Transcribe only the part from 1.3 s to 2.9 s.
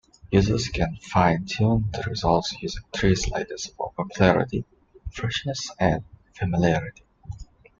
tune the results using